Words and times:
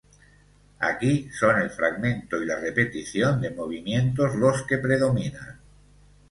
Aquí, 0.79 1.29
son 1.29 1.59
el 1.61 1.69
fragmento 1.69 2.41
y 2.41 2.47
la 2.47 2.55
repetición 2.59 3.39
de 3.39 3.51
movimientos 3.51 4.33
los 4.33 4.63
que 4.63 4.79
predominan. 4.79 5.59